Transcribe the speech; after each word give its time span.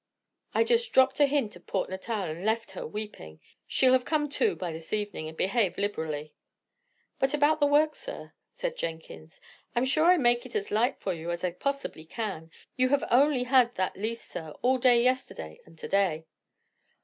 I 0.55 0.63
just 0.63 0.91
dropped 0.93 1.19
a 1.19 1.27
hint 1.27 1.55
of 1.55 1.67
Port 1.67 1.87
Natal, 1.87 2.23
and 2.31 2.43
left 2.43 2.71
her 2.71 2.87
weeping. 2.87 3.39
She'll 3.67 3.93
have 3.93 4.03
come 4.03 4.29
to, 4.29 4.55
by 4.55 4.71
this 4.71 4.93
evening, 4.93 5.27
and 5.27 5.37
behave 5.37 5.77
liberally." 5.77 6.33
"But 7.19 7.35
about 7.35 7.59
the 7.59 7.67
work, 7.67 7.93
sir?" 7.93 8.33
said 8.51 8.77
Jenkins. 8.77 9.39
"I'm 9.75 9.85
sure 9.85 10.05
I 10.07 10.17
make 10.17 10.43
it 10.43 10.55
as 10.55 10.71
light 10.71 10.97
for 10.99 11.13
you 11.13 11.29
as 11.29 11.43
I 11.43 11.51
possibly 11.51 12.03
can. 12.03 12.49
You 12.75 12.89
have 12.89 13.03
only 13.11 13.43
had 13.43 13.75
that 13.75 13.95
lease, 13.95 14.23
sir, 14.23 14.55
all 14.63 14.79
day 14.79 15.03
yesterday 15.03 15.59
and 15.67 15.77
to 15.77 15.87
day." 15.87 16.25